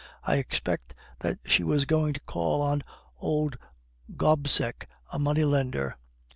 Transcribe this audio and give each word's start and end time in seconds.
"I 0.23 0.37
expect 0.37 0.95
that 1.19 1.37
she 1.45 1.63
was 1.63 1.85
going 1.85 2.13
to 2.15 2.19
call 2.21 2.63
on 2.63 2.83
old 3.19 3.59
Gobseck, 4.17 4.87
a 5.13 5.19
money 5.19 5.43
lender. 5.43 5.95